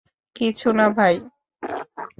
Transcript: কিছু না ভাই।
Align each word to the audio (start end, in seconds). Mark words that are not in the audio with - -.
কিছু 0.35 0.67
না 0.73 0.85
ভাই। 0.89 1.15